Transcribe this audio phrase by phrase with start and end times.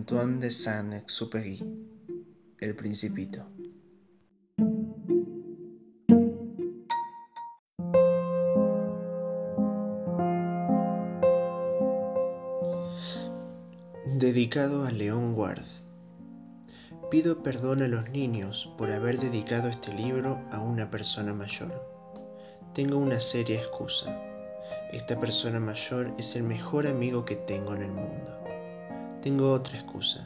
[0.00, 1.62] Antoine de Saint-Exupéry,
[2.58, 3.44] El Principito.
[14.06, 15.64] Dedicado a León Ward.
[17.10, 21.74] Pido perdón a los niños por haber dedicado este libro a una persona mayor.
[22.74, 24.18] Tengo una seria excusa.
[24.94, 28.39] Esta persona mayor es el mejor amigo que tengo en el mundo.
[29.22, 30.24] Tengo otra excusa.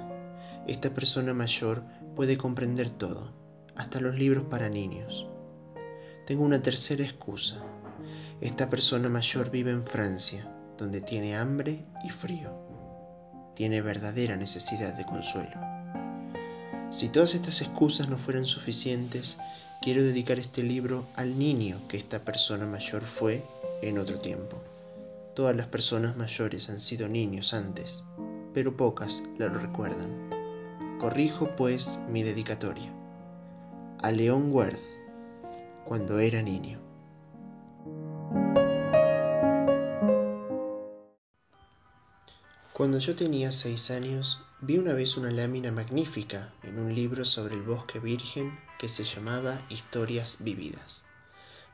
[0.69, 1.83] Esta persona mayor
[2.15, 3.33] puede comprender todo,
[3.75, 5.27] hasta los libros para niños.
[6.29, 7.57] Tengo una tercera excusa.
[8.41, 10.47] Esta persona mayor vive en Francia,
[10.79, 12.53] donde tiene hambre y frío.
[13.57, 15.61] Tiene verdadera necesidad de consuelo.
[16.93, 19.37] Si todas estas excusas no fueran suficientes,
[19.83, 23.43] quiero dedicar este libro al niño que esta persona mayor fue
[23.83, 24.63] en otro tiempo.
[25.35, 28.05] Todas las personas mayores han sido niños antes
[28.55, 30.31] pero pocas lo recuerdan.
[31.01, 32.91] Corrijo pues mi dedicatoria.
[34.01, 34.79] A León Worth,
[35.85, 36.79] cuando era niño.
[42.73, 47.55] Cuando yo tenía seis años, vi una vez una lámina magnífica en un libro sobre
[47.55, 51.05] el bosque virgen que se llamaba Historias Vividas.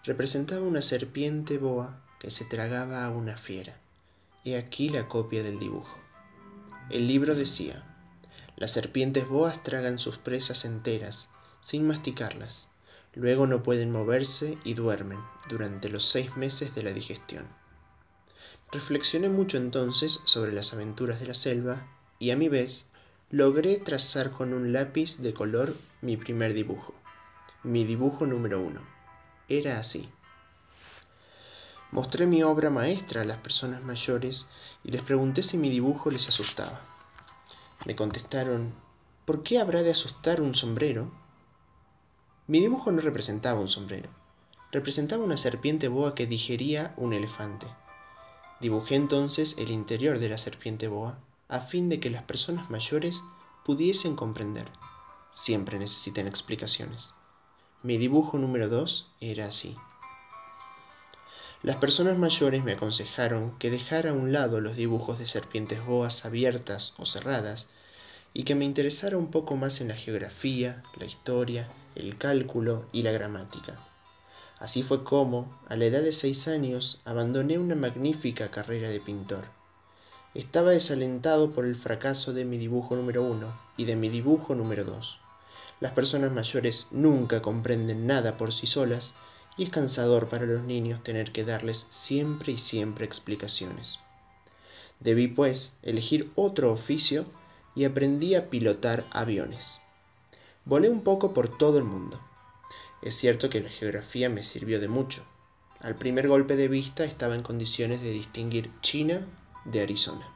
[0.05, 3.79] Representaba una serpiente boa que se tragaba a una fiera.
[4.45, 6.00] He aquí la copia del dibujo.
[6.91, 7.85] El libro decía,
[8.57, 12.69] las serpientes boas tragan sus presas enteras, sin masticarlas.
[13.15, 17.47] Luego no pueden moverse y duermen durante los seis meses de la digestión.
[18.73, 21.87] Reflexioné mucho entonces sobre las aventuras de la selva
[22.19, 22.89] y a mi vez
[23.31, 26.95] logré trazar con un lápiz de color mi primer dibujo,
[27.63, 28.81] mi dibujo número uno.
[29.49, 30.09] Era así.
[31.93, 34.49] Mostré mi obra maestra a las personas mayores
[34.85, 36.81] y les pregunté si mi dibujo les asustaba.
[37.85, 38.75] Me contestaron,
[39.25, 41.11] ¿por qué habrá de asustar un sombrero?
[42.47, 44.09] Mi dibujo no representaba un sombrero,
[44.71, 47.67] representaba una serpiente boa que digería un elefante.
[48.61, 51.19] Dibujé entonces el interior de la serpiente boa
[51.49, 53.21] a fin de que las personas mayores
[53.65, 54.69] pudiesen comprender.
[55.33, 57.11] Siempre necesitan explicaciones.
[57.83, 59.77] Mi dibujo número dos era así.
[61.63, 66.25] Las personas mayores me aconsejaron que dejara a un lado los dibujos de serpientes boas
[66.25, 67.69] abiertas o cerradas
[68.33, 73.03] y que me interesara un poco más en la geografía, la historia, el cálculo y
[73.03, 73.79] la gramática.
[74.59, 79.45] Así fue como, a la edad de seis años, abandoné una magnífica carrera de pintor.
[80.33, 84.85] Estaba desalentado por el fracaso de mi dibujo número uno y de mi dibujo número
[84.85, 85.19] dos.
[85.79, 89.15] Las personas mayores nunca comprenden nada por sí solas
[89.57, 93.99] y es cansador para los niños tener que darles siempre y siempre explicaciones.
[95.01, 97.27] Debí, pues, elegir otro oficio
[97.75, 99.81] y aprendí a pilotar aviones.
[100.65, 102.21] Volé un poco por todo el mundo.
[103.03, 105.25] Es cierto que la geografía me sirvió de mucho.
[105.81, 109.27] Al primer golpe de vista estaba en condiciones de distinguir China
[109.65, 110.29] de Arizona.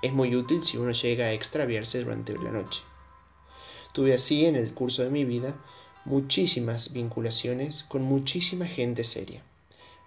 [0.00, 2.80] Es muy útil si uno llega a extraviarse durante la noche.
[3.92, 5.56] Tuve así en el curso de mi vida
[6.08, 9.42] muchísimas vinculaciones con muchísima gente seria.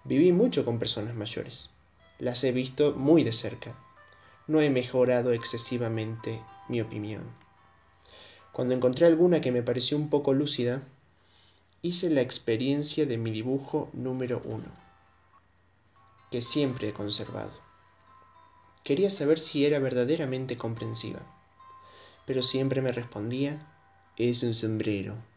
[0.04, 1.70] Viví mucho con personas mayores.
[2.18, 3.76] Las he visto muy de cerca.
[4.48, 7.22] No he mejorado excesivamente mi opinión.
[8.52, 10.82] Cuando encontré alguna que me pareció un poco lúcida,
[11.84, 14.70] hice la experiencia de mi dibujo número uno,
[16.32, 17.54] que siempre he conservado.
[18.84, 21.20] Quería saber si era verdaderamente comprensiva,
[22.26, 23.68] pero siempre me respondía,
[24.18, 25.30] es un sombrero.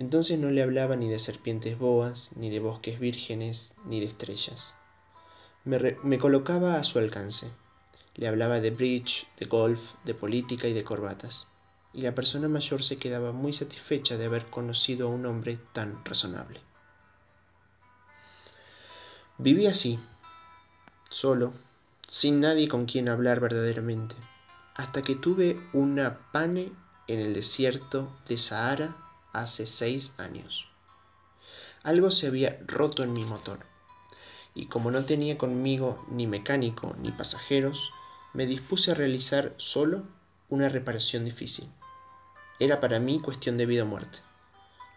[0.00, 4.74] Entonces no le hablaba ni de serpientes boas, ni de bosques vírgenes, ni de estrellas.
[5.64, 7.50] Me, colocaba a su alcance.
[8.14, 11.46] Le hablaba de bridge, de golf, de política y de corbatas.
[11.92, 16.02] Y la persona mayor se quedaba muy satisfecha de haber conocido a un hombre tan
[16.02, 16.62] razonable.
[19.36, 19.98] Viví así,
[21.10, 21.52] solo,
[22.08, 24.14] sin nadie con quien hablar verdaderamente,
[24.74, 26.72] hasta que tuve una pane
[27.06, 28.96] en el desierto de Sahara
[29.32, 30.66] hace seis años.
[31.82, 33.60] Algo se había roto en mi motor,
[34.54, 37.90] y como no tenía conmigo ni mecánico ni pasajeros,
[38.32, 40.04] me dispuse a realizar solo
[40.48, 41.68] una reparación difícil.
[42.58, 44.18] Era para mí cuestión de vida o muerte.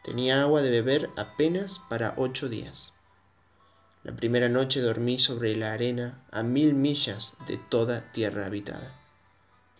[0.03, 2.93] Tenía agua de beber apenas para ocho días.
[4.03, 9.02] La primera noche dormí sobre la arena a mil millas de toda tierra habitada.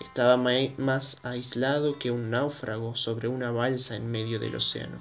[0.03, 4.99] Estaba más aislado que un náufrago sobre una balsa en medio del océano.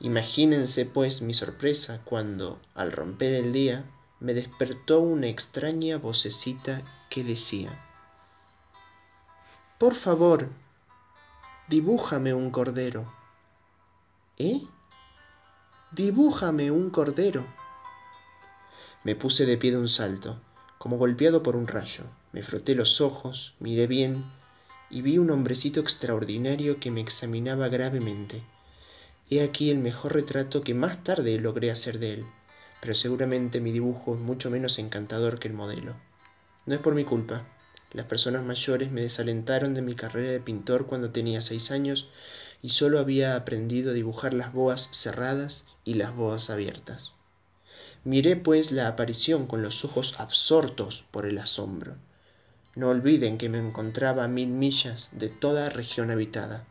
[0.00, 3.84] Imagínense, pues, mi sorpresa cuando, al romper el día,
[4.18, 7.70] me despertó una extraña vocecita que decía
[9.78, 10.48] Por favor,
[11.68, 13.12] dibújame un cordero.
[14.38, 14.62] ¿Eh?
[15.92, 17.44] Dibújame un cordero.
[19.04, 20.40] Me puse de pie de un salto,
[20.78, 22.04] como golpeado por un rayo.
[22.36, 24.26] Me froté los ojos, miré bien
[24.90, 28.42] y vi un hombrecito extraordinario que me examinaba gravemente.
[29.30, 32.26] He aquí el mejor retrato que más tarde logré hacer de él,
[32.82, 35.94] pero seguramente mi dibujo es mucho menos encantador que el modelo.
[36.66, 37.46] No es por mi culpa.
[37.94, 42.06] Las personas mayores me desalentaron de mi carrera de pintor cuando tenía seis años
[42.60, 47.14] y solo había aprendido a dibujar las boas cerradas y las boas abiertas.
[48.04, 51.96] Miré pues la aparición con los ojos absortos por el asombro.
[52.76, 56.66] No olviden que me encontraba a mil millas de toda región habitada.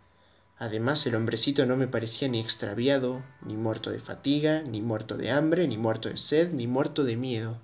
[0.59, 5.31] Además el hombrecito no me parecía ni extraviado, ni muerto de fatiga, ni muerto de
[5.31, 7.57] hambre, ni muerto de sed, ni muerto de miedo.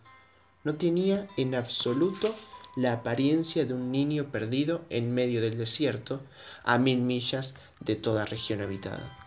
[0.63, 2.35] No tenía en absoluto
[2.75, 6.21] la apariencia de un niño perdido en medio del desierto,
[6.63, 9.17] a mil millas de toda región habitada.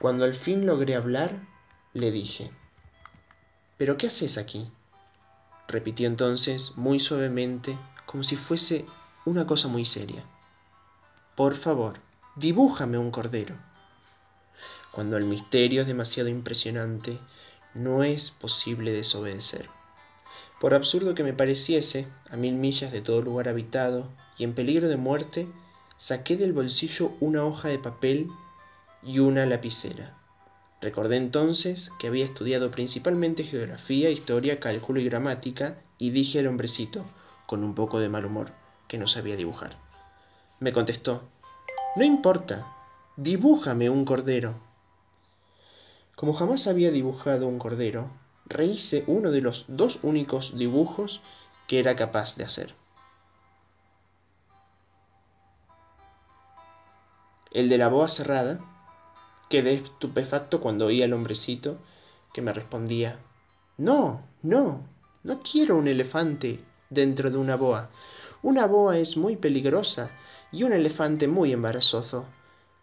[0.00, 1.40] Cuando al fin logré hablar,
[1.94, 2.50] le dije,
[3.78, 4.70] ¿Pero qué haces aquí?
[5.68, 8.86] Repitió entonces muy suavemente, como si fuese
[9.24, 10.24] una cosa muy seria.
[11.34, 11.98] Por favor,
[12.36, 13.56] dibújame un cordero.
[14.92, 17.18] Cuando el misterio es demasiado impresionante,
[17.74, 19.68] no es posible desobedecer.
[20.60, 24.08] Por absurdo que me pareciese, a mil millas de todo lugar habitado
[24.38, 25.48] y en peligro de muerte,
[25.98, 28.28] saqué del bolsillo una hoja de papel
[29.02, 30.16] y una lapicera.
[30.80, 37.04] Recordé entonces que había estudiado principalmente geografía, historia, cálculo y gramática y dije al hombrecito,
[37.46, 38.52] con un poco de mal humor,
[38.88, 39.76] que no sabía dibujar.
[40.60, 41.22] Me contestó,
[41.96, 42.66] No importa,
[43.16, 44.54] dibújame un cordero.
[46.14, 48.10] Como jamás había dibujado un cordero,
[48.44, 51.20] rehice uno de los dos únicos dibujos
[51.66, 52.74] que era capaz de hacer.
[57.50, 58.60] El de la boa cerrada,
[59.48, 61.78] quedé estupefacto cuando oí al hombrecito
[62.32, 63.18] que me respondía
[63.78, 64.86] No, no,
[65.22, 66.60] no quiero un elefante
[66.90, 67.90] dentro de una boa.
[68.42, 70.10] Una boa es muy peligrosa
[70.52, 72.26] y un elefante muy embarazoso.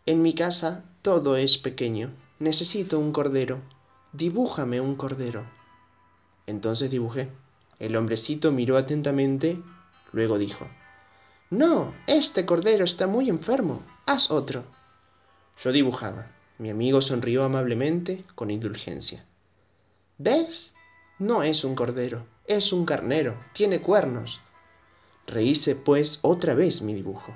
[0.05, 2.11] En mi casa todo es pequeño.
[2.39, 3.59] Necesito un cordero.
[4.11, 5.45] Dibújame un cordero.
[6.47, 7.29] Entonces dibujé.
[7.79, 9.61] El hombrecito miró atentamente,
[10.11, 10.67] luego dijo
[11.49, 13.81] No, este cordero está muy enfermo.
[14.05, 14.63] Haz otro.
[15.63, 16.27] Yo dibujaba.
[16.57, 19.25] Mi amigo sonrió amablemente, con indulgencia.
[20.17, 20.73] ¿Ves?
[21.19, 24.39] No es un cordero, es un carnero, tiene cuernos.
[25.25, 27.33] Rehice, pues, otra vez mi dibujo,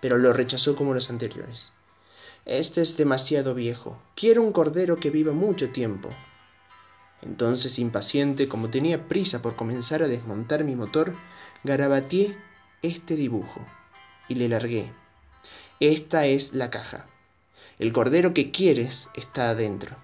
[0.00, 1.72] pero lo rechazó como los anteriores.
[2.44, 4.00] Este es demasiado viejo.
[4.14, 6.10] Quiero un cordero que viva mucho tiempo.
[7.22, 11.14] Entonces, impaciente, como tenía prisa por comenzar a desmontar mi motor,
[11.64, 12.36] garabateé
[12.82, 13.66] este dibujo
[14.28, 14.92] y le largué.
[15.80, 17.06] Esta es la caja.
[17.78, 19.96] El cordero que quieres está adentro.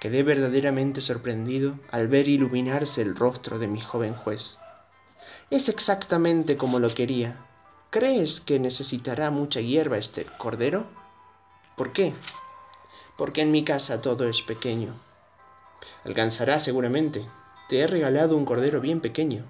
[0.00, 4.58] Quedé verdaderamente sorprendido al ver iluminarse el rostro de mi joven juez.
[5.50, 7.36] Es exactamente como lo quería.
[7.90, 10.86] ¿Crees que necesitará mucha hierba este cordero?
[11.76, 12.14] ¿Por qué?
[13.16, 14.94] Porque en mi casa todo es pequeño.
[16.04, 17.26] Alcanzará seguramente.
[17.68, 19.44] Te he regalado un cordero bien pequeño.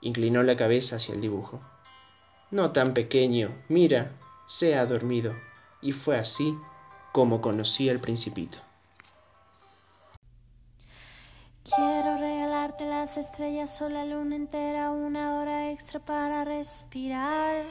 [0.00, 1.60] Inclinó la cabeza hacia el dibujo.
[2.52, 3.50] No tan pequeño.
[3.68, 4.12] Mira,
[4.46, 5.34] se ha dormido.
[5.86, 6.58] Y fue así
[7.12, 8.58] como conocí al principito.
[11.62, 17.66] Quiero regalarte las estrellas o la luna entera, una hora extra para respirar.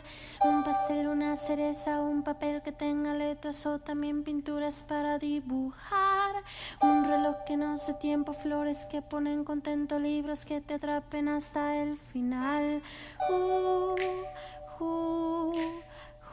[0.45, 6.35] Un pastel, una cereza, un papel que tenga letras o también pinturas para dibujar.
[6.81, 11.75] Un reloj que no sé tiempo, flores que ponen contento, libros que te atrapen hasta
[11.75, 12.81] el final.
[13.29, 13.95] Uh,
[14.79, 15.55] uh,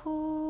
[0.05, 0.42] uh.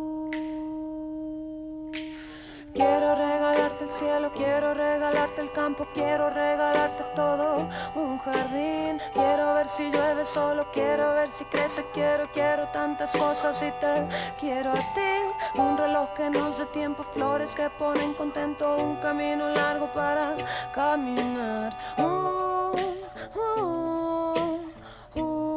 [2.74, 8.98] Quiero regalarte el cielo, quiero regalarte el campo, quiero regalarte todo un jardín.
[9.12, 14.08] Quiero ver si llueve solo, quiero ver si crece, quiero, quiero tantas cosas y te
[14.40, 15.60] quiero a ti.
[15.60, 20.34] Un reloj que no sé tiempo, flores que ponen contento, un camino largo para
[20.72, 21.76] caminar.
[21.98, 22.72] Uh,
[23.36, 23.60] uh,
[25.16, 25.52] uh.